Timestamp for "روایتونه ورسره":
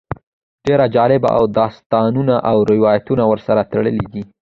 2.73-3.61